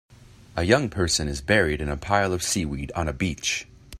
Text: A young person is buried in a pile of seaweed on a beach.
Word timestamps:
A 0.55 0.63
young 0.63 0.89
person 0.89 1.27
is 1.27 1.41
buried 1.41 1.79
in 1.79 1.87
a 1.87 1.95
pile 1.95 2.33
of 2.33 2.41
seaweed 2.41 2.91
on 2.95 3.07
a 3.07 3.13
beach. 3.13 3.67